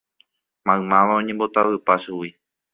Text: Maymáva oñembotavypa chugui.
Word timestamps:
Maymáva 0.65 1.17
oñembotavypa 1.21 1.93
chugui. 2.03 2.29